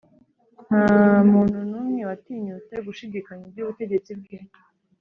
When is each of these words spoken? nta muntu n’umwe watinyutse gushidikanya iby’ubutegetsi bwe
nta 0.67 0.85
muntu 1.31 1.59
n’umwe 1.69 2.01
watinyutse 2.09 2.73
gushidikanya 2.87 3.43
iby’ubutegetsi 3.49 4.11
bwe 4.19 4.37